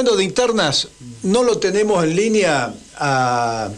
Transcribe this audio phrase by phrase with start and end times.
[0.00, 0.88] hablando de internas,
[1.22, 3.68] ¿no lo tenemos en línea a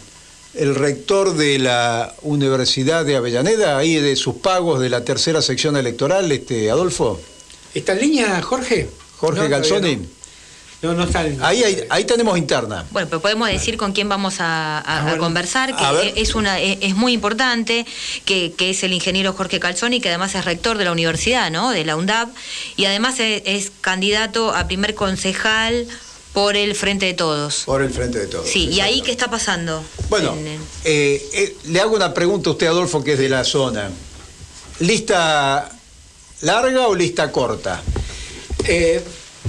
[0.54, 5.77] el rector de la Universidad de Avellaneda, ahí de sus pagos de la tercera sección
[5.77, 7.21] electoral, este Adolfo?
[7.74, 8.88] ¿Está en línea, Jorge?
[9.16, 9.98] Jorge Calzoni.
[10.82, 12.85] No, no está en Ahí, ahí tenemos interna.
[12.91, 17.87] Bueno, pero podemos decir con quién vamos a, conversar, que es una es, muy importante,
[18.25, 21.70] que, es el ingeniero Jorge Calzoni, que además es rector de la universidad, ¿no?
[21.70, 22.30] De la UNDAP,
[22.77, 25.87] y además es, candidato a primer concejal
[26.33, 27.62] por el Frente de Todos.
[27.66, 28.48] Por el Frente de Todos.
[28.48, 29.84] Sí, ¿y ahí qué está pasando?
[30.09, 30.34] Bueno,
[30.84, 33.91] eh, eh, le hago una pregunta a usted, Adolfo, que es de la zona.
[34.80, 35.71] ¿Lista
[36.41, 37.83] larga o lista corta?
[38.66, 39.02] Eh,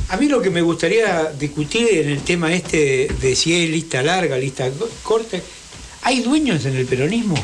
[0.09, 4.01] a mí lo que me gustaría discutir en el tema este de si es lista
[4.01, 4.69] larga, lista
[5.03, 5.39] corta,
[6.01, 7.35] ¿hay dueños en el peronismo?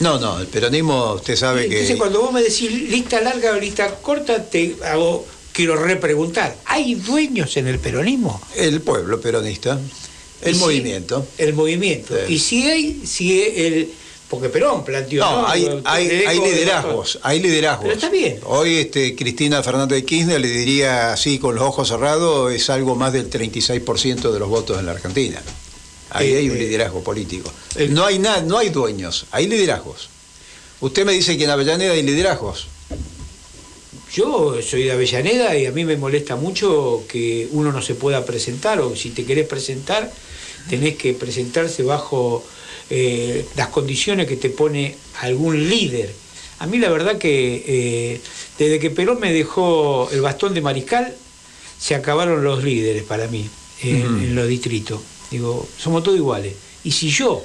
[0.00, 1.74] No, no, el peronismo usted sabe que...
[1.74, 6.96] Entonces cuando vos me decís lista larga o lista corta, te hago, quiero repreguntar, ¿hay
[6.96, 8.42] dueños en el peronismo?
[8.54, 9.80] El pueblo peronista,
[10.42, 11.26] el movimiento.
[11.38, 12.14] el movimiento.
[12.28, 13.90] Y si hay, si el
[14.28, 15.24] porque Perón planteó.
[15.24, 17.84] No, Hay, liderazgos, hay liderazgos.
[17.84, 18.40] Pero está bien.
[18.44, 22.96] Hoy este, Cristina Fernández de Kirchner le diría así, con los ojos cerrados, es algo
[22.96, 25.40] más del 36% de los votos en la Argentina.
[26.10, 27.52] Ahí hay un eh, liderazgo político.
[27.76, 30.08] Eh, no hay nada, no hay dueños, hay liderazgos.
[30.80, 32.66] Usted me dice que en Avellaneda hay liderazgos.
[34.14, 38.24] Yo soy de Avellaneda y a mí me molesta mucho que uno no se pueda
[38.24, 40.12] presentar o si te querés presentar
[40.70, 42.44] tenés que presentarse bajo
[42.90, 46.14] eh, las condiciones que te pone algún líder.
[46.60, 48.20] A mí la verdad que eh,
[48.56, 51.12] desde que Perón me dejó el bastón de mariscal,
[51.76, 53.48] se acabaron los líderes para mí
[53.82, 55.00] en los distritos.
[55.32, 56.54] Digo, somos todos iguales.
[56.84, 57.44] Y si yo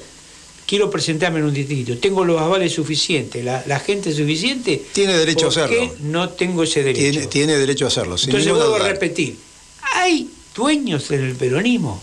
[0.70, 5.50] quiero presentarme en un distrito, tengo los avales suficientes, la, gente suficiente, tiene derecho a
[5.50, 5.75] hacerlo.
[5.75, 7.28] qué no tengo ese derecho?
[7.28, 8.16] Tiene, derecho a hacerlo.
[8.23, 9.36] Entonces vuelvo a repetir,
[9.95, 12.00] hay dueños en el peronismo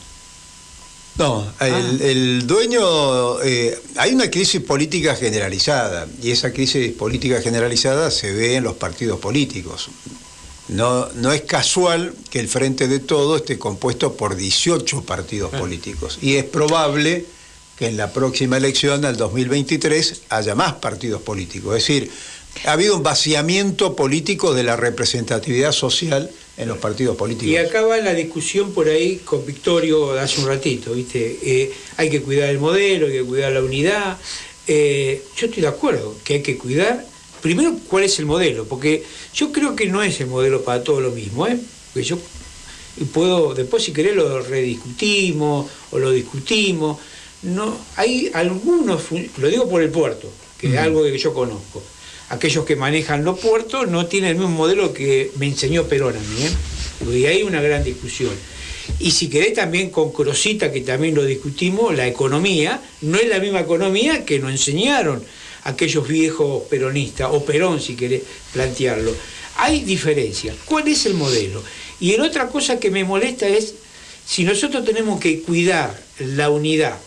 [1.19, 2.45] no, el, ah.
[2.45, 8.65] dueño, eh, hay una crisis política generalizada y esa crisis política generalizada se ve en
[8.65, 9.89] los partidos políticos.
[10.69, 15.59] No, no es casual que el Frente de Todo esté compuesto por 18 partidos ah.
[15.59, 17.25] políticos y es probable
[17.79, 21.77] que en la próxima elección, al 2023, haya más partidos políticos.
[21.77, 22.11] Es decir,
[22.65, 27.53] ha habido un vaciamiento político de la representatividad social en los partidos políticos.
[27.53, 31.39] Y acaba la discusión por ahí con Victorio hace un ratito, ¿viste?
[31.43, 34.17] Eh, hay que cuidar el modelo, hay que cuidar la unidad.
[34.67, 37.05] Eh, yo estoy de acuerdo que hay que cuidar,
[37.43, 39.05] primero, cuál es el modelo, porque
[39.35, 41.59] yo creo que no es el modelo para todo lo mismo, ¿eh?
[41.93, 42.19] Porque yo
[43.13, 46.99] puedo, después si querés lo rediscutimos o lo discutimos.
[47.47, 49.03] No, hay algunos,
[49.39, 51.83] lo digo por el puerto, que es algo que yo conozco
[52.29, 56.21] aquellos que manejan los puertos no tienen el mismo modelo que me enseñó Perón a
[56.21, 56.43] mí.
[56.43, 57.19] ¿eh?
[57.19, 58.33] Y hay una gran discusión.
[58.99, 63.39] Y si querés también con Crosita, que también lo discutimos, la economía no es la
[63.39, 65.23] misma economía que nos enseñaron
[65.65, 69.13] aquellos viejos peronistas, o Perón si querés plantearlo.
[69.59, 70.55] Hay diferencias.
[70.65, 71.63] ¿Cuál es el modelo?
[71.99, 73.75] Y en otra cosa que me molesta es,
[74.25, 76.99] si nosotros tenemos que cuidar la unidad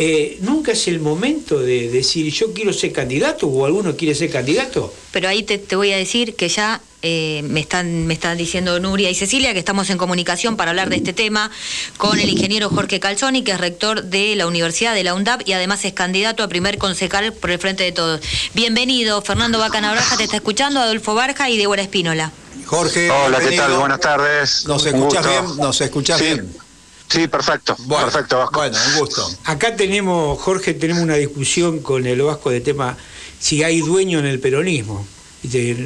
[0.00, 4.30] eh, nunca es el momento de decir yo quiero ser candidato o alguno quiere ser
[4.30, 4.94] candidato.
[5.10, 9.10] Pero ahí te, voy a decir que ya eh, me, están, me están diciendo Nuria
[9.10, 11.50] y Cecilia que estamos en comunicación para hablar de este tema
[11.96, 15.52] con el ingeniero Jorge Calzoni, que es rector de la Universidad de la UNDAP y
[15.54, 18.20] además es candidato a primer concejal por el Frente de Todos.
[18.54, 22.30] Bienvenido, Fernando Bacanabraja te está escuchando, Adolfo Barja y Débora Espínola.
[22.66, 23.10] Jorge.
[23.10, 23.72] Hola, ¿qué tal?
[23.72, 24.64] Buenas tardes.
[24.68, 25.56] ¿Nos escuchas bien?
[25.56, 26.67] ¿Nos escuchas bien?
[27.08, 27.76] Sí, perfecto.
[27.88, 28.60] perfecto, Vasco.
[28.60, 29.28] Bueno, un gusto.
[29.44, 32.96] Acá tenemos, Jorge, tenemos una discusión con el Vasco de tema
[33.38, 35.06] si hay dueño en el peronismo.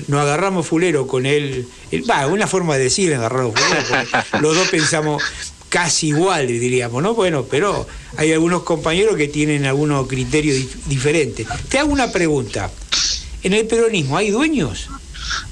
[0.08, 1.68] Nos agarramos fulero con él.
[2.10, 4.08] Va, una forma de decir agarramos fulero,
[4.40, 5.22] los dos pensamos
[5.68, 7.14] casi igual, diríamos, ¿no?
[7.14, 11.46] Bueno, pero hay algunos compañeros que tienen algunos criterios diferentes.
[11.68, 12.70] Te hago una pregunta.
[13.42, 14.88] ¿En el peronismo hay dueños?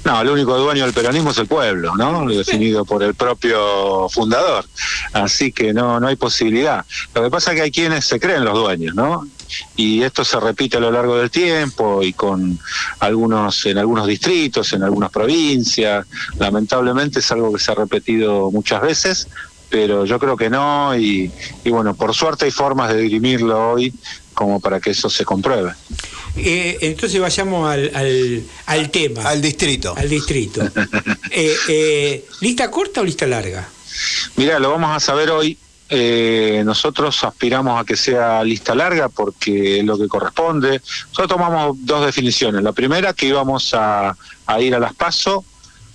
[0.03, 2.27] No, el único dueño del peronismo es el pueblo, ¿no?
[2.27, 4.65] Definido por el propio fundador.
[5.13, 6.85] Así que no, no hay posibilidad.
[7.13, 9.27] Lo que pasa es que hay quienes se creen los dueños, ¿no?
[9.75, 12.57] Y esto se repite a lo largo del tiempo y con
[12.99, 16.05] algunos, en algunos distritos, en algunas provincias.
[16.39, 19.27] Lamentablemente es algo que se ha repetido muchas veces,
[19.69, 21.31] pero yo creo que no y,
[21.63, 23.93] y bueno, por suerte hay formas de dirimirlo hoy
[24.33, 25.73] como para que eso se compruebe.
[26.37, 27.91] Eh, entonces vayamos al,
[28.65, 29.23] al, tema.
[29.23, 29.93] Al distrito.
[29.95, 30.61] Al distrito.
[31.33, 33.65] Eh, eh, ¿Lista corta o lista larga?
[34.35, 35.57] Mira, lo vamos a saber hoy.
[36.63, 40.81] nosotros aspiramos a que sea lista larga porque es lo que corresponde.
[41.09, 42.63] Nosotros tomamos dos definiciones.
[42.63, 44.15] La primera, que íbamos a,
[44.45, 45.43] a ir a las PASO.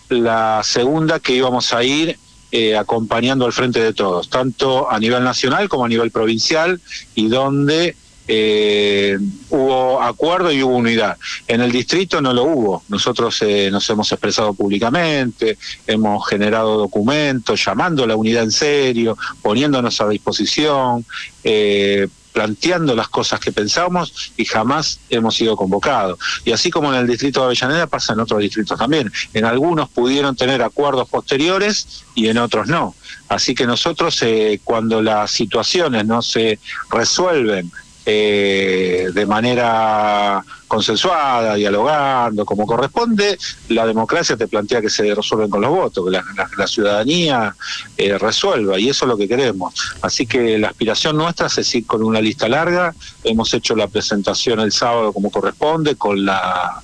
[0.09, 2.19] La segunda, que íbamos a ir
[2.53, 6.81] eh, acompañando al frente de todos, tanto a nivel nacional como a nivel provincial,
[7.17, 7.97] y donde
[8.29, 9.19] eh,
[9.51, 11.17] hubo acuerdo y hubo unidad.
[11.47, 12.83] En el distrito no lo hubo.
[12.89, 19.17] Nosotros eh, nos hemos expresado públicamente, hemos generado documentos llamando a la unidad en serio,
[19.43, 21.05] poniéndonos a disposición.
[21.45, 26.19] Eh, planteando las cosas que pensamos y jamás hemos sido convocados.
[26.45, 29.11] Y así como en el distrito de Avellaneda pasa en otros distritos también.
[29.33, 32.95] En algunos pudieron tener acuerdos posteriores y en otros no.
[33.31, 36.59] Así que nosotros eh, cuando las situaciones no se
[36.91, 37.73] resuelven
[38.09, 43.37] eh, de manera consensuada, dialogando, como corresponde,
[43.69, 47.57] la democracia te plantea que se resuelven con los votos, que la, ciudadanía
[47.97, 49.75] eh, resuelva, y eso es lo que queremos.
[50.03, 52.95] Así que la aspiración nuestra es ir con una lista larga,
[53.25, 56.81] hemos hecho la presentación el sábado como corresponde, con la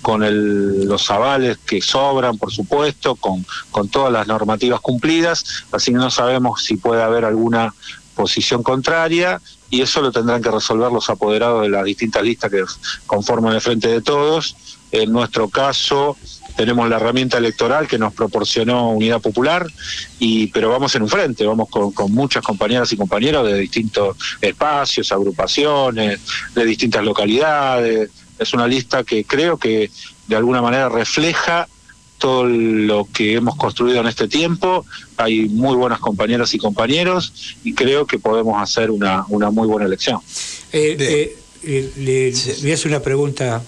[0.00, 5.92] con el, los avales que sobran, por supuesto, con, con todas las normativas cumplidas, así
[5.92, 7.72] que no sabemos si puede haber alguna
[8.14, 12.64] posición contraria y eso lo tendrán que resolver los apoderados de las distintas listas que
[13.06, 14.56] conforman el Frente de Todos.
[14.90, 16.16] En nuestro caso
[16.56, 19.66] tenemos la herramienta electoral que nos proporcionó Unidad Popular,
[20.18, 24.16] y pero vamos en un frente, vamos con, con muchas compañeras y compañeros de distintos
[24.40, 26.20] espacios, agrupaciones,
[26.54, 28.10] de distintas localidades.
[28.38, 29.90] Es una lista que creo que
[30.26, 31.68] de alguna manera refleja
[32.22, 34.86] todo lo que hemos construido en este tiempo.
[35.16, 39.86] Hay muy buenas compañeras y compañeros y creo que podemos hacer una, una muy buena
[39.86, 40.20] elección.
[40.72, 42.32] Eh, eh, eh, le,
[42.62, 43.60] voy a hacer una pregunta.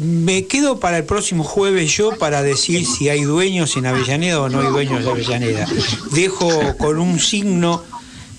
[0.00, 4.48] me quedo para el próximo jueves yo para decir si hay dueños en Avellaneda o
[4.48, 5.66] no hay dueños de Avellaneda.
[6.12, 7.82] Dejo con un signo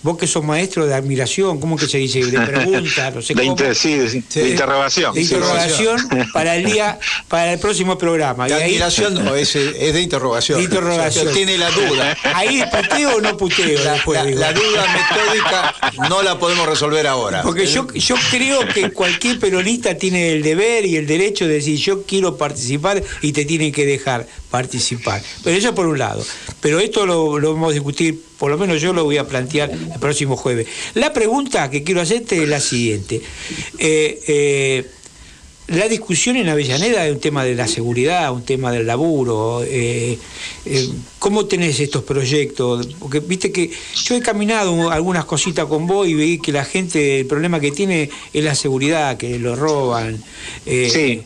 [0.08, 2.26] vos que sos maestro de admiración, ¿cómo que se dice?
[2.26, 3.58] De pregunta, no sé de cómo.
[3.74, 5.14] sí, de, interrogación.
[5.14, 6.00] De interrogación
[6.34, 8.48] para el día, para el próximo programa.
[8.48, 10.60] De admiración no, es, es, de interrogación.
[10.60, 11.34] De interrogación.
[11.34, 12.18] tiene la duda.
[12.36, 15.76] Ahí puteo o no puteo la, después, la, duda metódica
[16.10, 17.42] no la podemos resolver ahora.
[17.44, 21.78] Porque yo, yo creo que cualquier peronista tiene el deber y el derecho de decir
[21.78, 25.22] yo quiero participar y te tienen que dejar participar.
[25.44, 26.26] Pero eso por un lado.
[26.62, 29.72] Pero esto lo, lo vamos a discutir por lo menos yo lo voy a plantear
[29.72, 30.68] el próximo jueves.
[30.94, 33.22] La pregunta que quiero hacerte es la siguiente.
[33.80, 34.86] Eh, eh,
[35.68, 39.64] la discusión en Avellaneda es un tema de la seguridad, un tema del laburo.
[39.66, 40.18] Eh,
[41.20, 42.88] ¿Cómo tenés estos proyectos?
[43.00, 43.72] Porque viste que
[44.04, 47.72] yo he caminado algunas cositas con vos y vi que la gente, el problema que
[47.72, 50.24] tiene es la seguridad, que lo roban.
[50.66, 51.24] sí.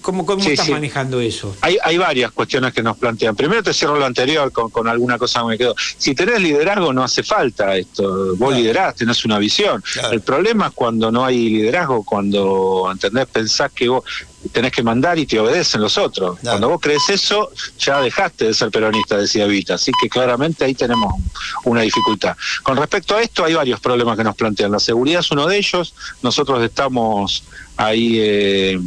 [0.00, 1.54] ¿Cómo, cómo estás manejando eso?
[1.60, 3.36] Hay, hay varias cuestiones que nos plantean.
[3.36, 5.74] Primero te cierro lo anterior con, con alguna cosa que me quedó.
[5.98, 8.36] Si tenés liderazgo no hace falta esto.
[8.36, 9.82] Vos liderás, tenés una visión.
[10.10, 13.26] El problema es cuando no hay liderazgo, cuando, ¿entendés?
[13.26, 14.04] Pensás que vos
[14.50, 16.38] tenés que mandar y te obedecen los otros.
[16.40, 19.74] Cuando vos crees eso, ya dejaste de ser peronista, decía Vita.
[19.74, 21.14] Así que claramente ahí tenemos
[21.64, 22.36] una dificultad.
[22.62, 24.72] Con respecto a esto, hay varios problemas que nos plantean.
[24.72, 25.94] La seguridad es uno de ellos.
[26.22, 27.44] Nosotros estamos
[27.76, 28.18] ahí...
[28.18, 28.80] Eh,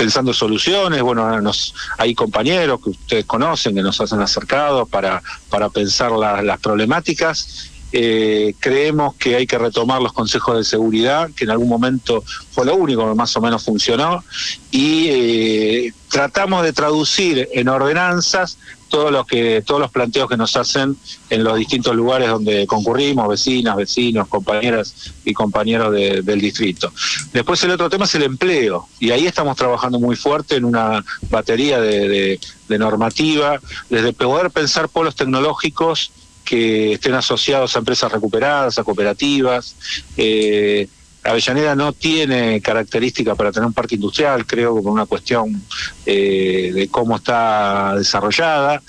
[0.00, 5.68] pensando soluciones, bueno, nos, hay compañeros que ustedes conocen que nos hacen acercados para, para
[5.68, 7.70] pensar las problemáticas.
[7.92, 12.64] Eh, creemos que hay que retomar los consejos de seguridad, que en algún momento fue
[12.64, 14.24] lo único que más o menos funcionó,
[14.70, 18.56] y eh, tratamos de traducir en ordenanzas
[18.90, 20.96] todos los que todos los planteos que nos hacen
[21.30, 26.92] en los distintos lugares donde concurrimos, vecinas, vecinos, compañeras y compañeros del distrito.
[27.32, 31.02] Después el otro tema es el empleo y ahí estamos trabajando muy fuerte en una
[31.30, 32.38] batería de,
[32.68, 36.12] normativa, desde poder pensar polos tecnológicos
[36.44, 39.76] que estén asociados a empresas recuperadas, a cooperativas.
[40.16, 40.88] Eh,
[41.22, 45.62] Avellaneda no tiene características para tener un parque industrial, creo que por una cuestión
[46.06, 48.82] eh, de cómo está desarrollada,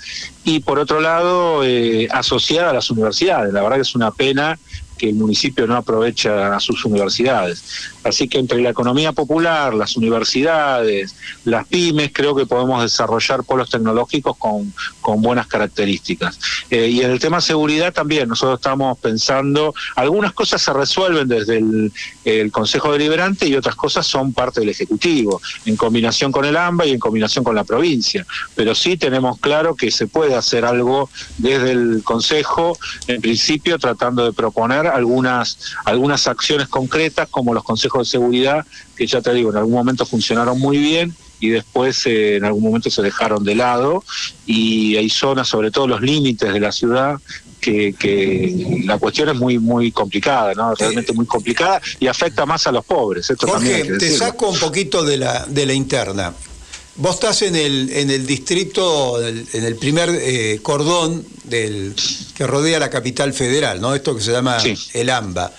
[0.44, 3.52] y por otro lado, eh, asociada a las universidades.
[3.52, 4.58] La verdad que es una pena
[4.96, 7.91] que el municipio no aprovecha a sus universidades.
[8.04, 13.70] Así que entre la economía popular, las universidades, las pymes, creo que podemos desarrollar polos
[13.70, 16.38] tecnológicos con, con buenas características.
[16.70, 21.58] Eh, y en el tema seguridad también, nosotros estamos pensando, algunas cosas se resuelven desde
[21.58, 21.92] el,
[22.24, 26.86] el Consejo Deliberante y otras cosas son parte del Ejecutivo, en combinación con el AMBA
[26.86, 28.26] y en combinación con la provincia.
[28.54, 34.24] Pero sí tenemos claro que se puede hacer algo desde el Consejo, en principio tratando
[34.24, 38.64] de proponer algunas, algunas acciones concretas como los consejos de seguridad,
[38.96, 42.62] que ya te digo, en algún momento funcionaron muy bien y después eh, en algún
[42.62, 44.04] momento se dejaron de lado
[44.46, 47.18] y hay zonas, sobre todo los límites de la ciudad,
[47.60, 50.74] que, que, la cuestión es muy muy complicada, ¿no?
[50.74, 53.30] Realmente muy complicada y afecta más a los pobres.
[53.30, 56.32] Esto Jorge, te saco un poquito de la, de la interna.
[56.96, 61.94] Vos estás en el, en el distrito, en el primer eh, cordón del,
[62.36, 63.94] que rodea la capital federal, ¿no?
[63.94, 64.58] Esto que se llama
[64.92, 65.52] el AMBA.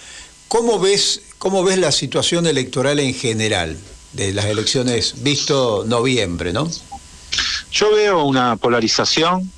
[0.47, 3.77] ¿Cómo ves, ¿Cómo ves la situación electoral en general
[4.13, 6.69] de las elecciones visto noviembre, no?
[7.69, 9.51] Yo veo una polarización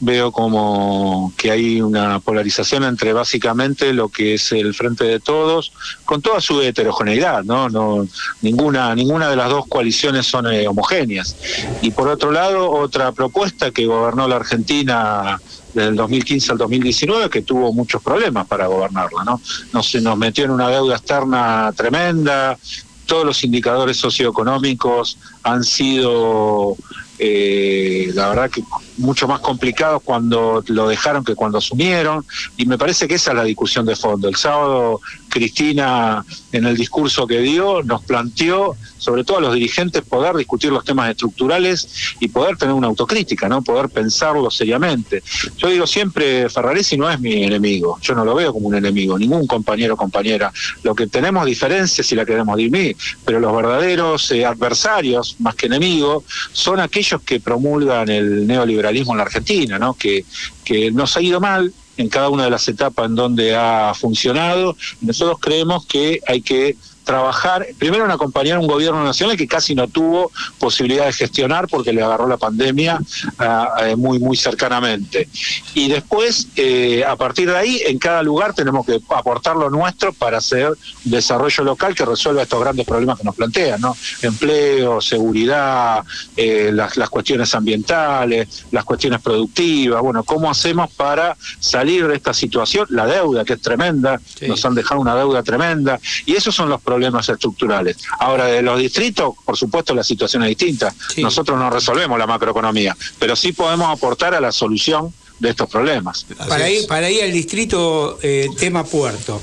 [0.00, 5.72] veo como que hay una polarización entre básicamente lo que es el frente de todos
[6.04, 8.06] con toda su heterogeneidad no no
[8.42, 11.34] ninguna ninguna de las dos coaliciones son eh, homogéneas
[11.80, 15.40] y por otro lado otra propuesta que gobernó la Argentina
[15.76, 19.40] desde el 2015 al 2019 que tuvo muchos problemas para gobernarla no
[19.72, 22.58] nos nos metió en una deuda externa tremenda.
[23.04, 26.76] Todos los indicadores socioeconómicos han sido
[27.18, 28.62] eh, la verdad que
[28.98, 32.24] mucho más complicados cuando lo dejaron que cuando asumieron,
[32.56, 34.28] y me parece que esa es la discusión de fondo.
[34.28, 40.02] El sábado Cristina, en el discurso que dio, nos planteó, sobre todo a los dirigentes,
[40.02, 43.62] poder discutir los temas estructurales y poder tener una autocrítica, ¿no?
[43.62, 45.22] Poder pensarlo seriamente.
[45.58, 49.18] Yo digo siempre, Ferraresi no es mi enemigo, yo no lo veo como un enemigo,
[49.18, 50.50] ningún compañero o compañera.
[50.82, 55.66] Lo que tenemos diferencias, si la queremos dirimir, pero los verdaderos eh, adversarios, más que
[55.66, 59.94] enemigos, son aquellos que promulgan el neoliberalismo en la Argentina, ¿no?
[59.94, 60.24] Que,
[60.64, 64.76] que nos ha ido mal, en cada una de las etapas en donde ha funcionado.
[65.00, 69.76] Nosotros creemos que hay que trabajar, primero en acompañar a un gobierno nacional que casi
[69.76, 72.98] no tuvo posibilidad de gestionar porque le agarró la pandemia
[73.38, 75.28] uh, muy, muy cercanamente.
[75.72, 80.12] Y después, eh, a partir de ahí, en cada lugar tenemos que aportar lo nuestro
[80.12, 80.72] para hacer
[81.04, 83.96] desarrollo local que resuelva estos grandes problemas que nos plantean, ¿no?
[84.22, 86.02] Empleo, seguridad,
[86.36, 92.34] eh, las, las cuestiones ambientales, las cuestiones productivas, bueno, ¿cómo hacemos para salir de esta
[92.34, 92.88] situación?
[92.90, 94.48] La deuda, que es tremenda, sí.
[94.48, 97.98] nos han dejado una deuda tremenda, y esos son los problemas problemas estructurales.
[98.18, 100.94] Ahora, de los distritos, por supuesto, la situación es distinta.
[101.14, 101.22] Sí.
[101.22, 106.26] Nosotros no resolvemos la macroeconomía, pero sí podemos aportar a la solución de estos problemas.
[106.48, 109.40] Para ir, para ir al distrito, eh, tema puerto.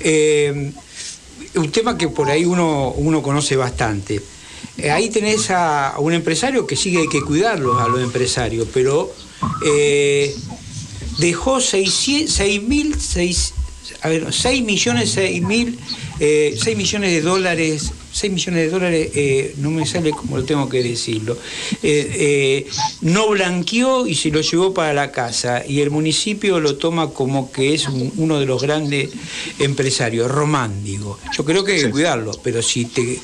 [0.00, 0.72] Eh,
[1.54, 4.20] un tema que por ahí uno, uno conoce bastante.
[4.76, 8.68] Eh, ahí tenés a, a, un empresario que sigue hay que cuidarlos a los empresarios,
[8.72, 9.10] pero
[9.64, 10.36] eh,
[11.18, 13.54] dejó 6 mil, 6,
[14.02, 15.78] a ver, 6 millones, 6 mil,
[16.20, 20.44] eh, 6 millones de dólares, 6 millones de dólares, eh, no me sale como lo
[20.44, 21.36] tengo que decirlo,
[21.82, 22.66] eh, eh,
[23.02, 27.50] no blanqueó y se lo llevó para la casa y el municipio lo toma como
[27.50, 29.10] que es un, uno de los grandes
[29.58, 31.18] empresarios, Román, digo.
[31.36, 33.18] Yo creo que hay que cuidarlo, pero si te,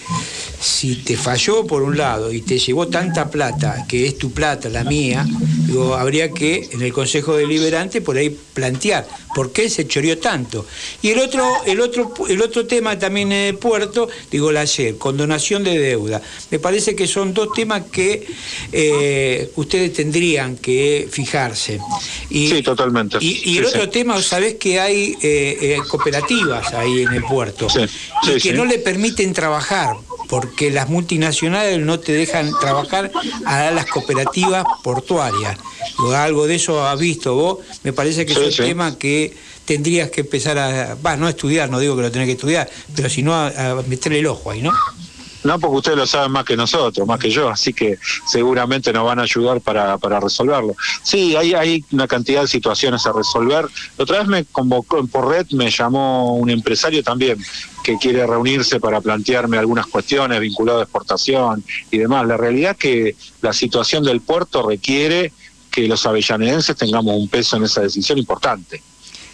[0.60, 4.68] si te falló por un lado y te llevó tanta plata, que es tu plata,
[4.68, 5.26] la mía,
[5.66, 10.66] digo, habría que en el Consejo Deliberante por ahí plantear por qué se choreó tanto.
[11.02, 14.96] Y el otro, el otro, el otro tema también en el puerto, digo, la ayer,
[14.96, 16.22] condonación de deuda.
[16.50, 18.26] Me parece que son dos temas que
[18.72, 21.78] eh, ustedes tendrían que fijarse.
[22.30, 23.18] Y, sí, totalmente.
[23.20, 23.90] Y, y el sí, otro sí.
[23.90, 27.66] tema, sabés que hay eh, eh, cooperativas ahí en el puerto
[28.26, 29.96] y que no le permiten trabajar
[30.28, 33.12] porque las multinacionales no te dejan trabajar
[33.44, 35.56] a las cooperativas portuarias.
[36.14, 40.22] Algo de eso has visto vos, me parece que es un tema que tendrías que
[40.22, 43.34] empezar a, va, no a estudiar, no digo que lo tenés que estudiar, pero sino
[43.34, 44.72] a, a meterle el ojo ahí, ¿no?
[45.44, 49.04] No, porque ustedes lo saben más que nosotros, más que yo, así que seguramente nos
[49.04, 50.74] van a ayudar para, resolverlo.
[51.02, 53.66] Sí, hay, una cantidad de situaciones a resolver.
[53.96, 57.38] Otra vez me convocó por red, me llamó un empresario también
[57.84, 62.26] que quiere reunirse para plantearme algunas cuestiones vinculadas a exportación y demás.
[62.26, 65.32] La realidad es que la situación del puerto requiere
[65.70, 68.82] que los avellanedenses tengamos un peso en esa decisión importante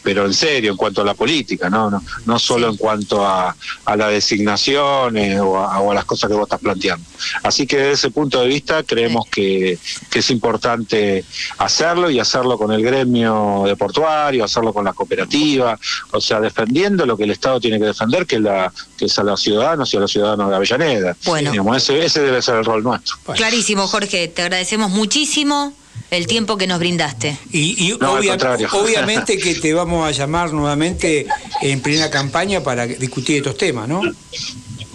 [0.02, 3.54] pero en serio en cuanto a la política, no no, no solo en cuanto a,
[3.84, 7.04] a las designaciones o a, o a, las cosas que vos estás planteando.
[7.42, 9.78] Así que desde ese punto de vista creemos que,
[10.10, 11.24] que, es importante
[11.58, 15.78] hacerlo y hacerlo con el gremio de portuario, hacerlo con la cooperativa,
[16.10, 19.18] o sea, defendiendo lo que el Estado tiene que defender, que es, la, que es
[19.18, 21.16] a los ciudadanos y a los ciudadanos de Avellaneda.
[21.24, 21.50] Bueno.
[21.50, 23.16] Digamos, ese, ese debe ser el rol nuestro.
[23.34, 25.74] Clarísimo, Jorge, te agradecemos muchísimo
[26.12, 27.38] el tiempo que nos brindaste.
[27.50, 28.34] Y, y no, obvia,
[28.72, 31.26] obviamente que te vamos a llamar nuevamente
[31.62, 34.02] en plena campaña para discutir estos temas, ¿no?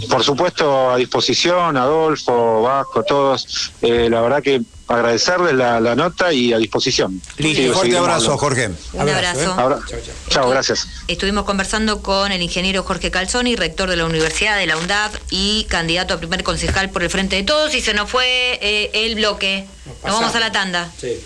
[0.09, 3.73] Por supuesto, a disposición, Adolfo, Vasco, todos.
[3.81, 7.21] Eh, la verdad que agradecerles la, la, nota y a disposición.
[7.37, 7.61] Listo.
[7.61, 8.37] Sí, fuerte abrazo, hablando.
[8.37, 8.69] Jorge.
[8.93, 9.85] Un abrazo.
[9.91, 10.03] ¿eh?
[10.29, 10.87] Chao, gracias.
[11.07, 15.65] Estuvimos conversando con el ingeniero Jorge Calzoni, rector de la Universidad de la UNDAP y
[15.65, 19.15] candidato a primer concejal por el Frente de Todos y se nos fue eh, el
[19.15, 19.67] bloque.
[19.85, 20.91] Nos, nos vamos a la tanda.
[20.99, 21.17] Sí.